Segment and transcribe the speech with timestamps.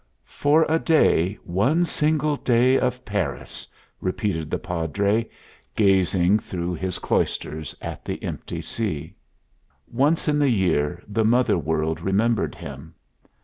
[0.25, 3.67] "For a day, one single day of Paris!"
[3.99, 5.29] repeated the Padre,
[5.75, 9.13] gazing through his cloisters at the empty sea.
[9.87, 12.95] Once in the year the mother world remembered him.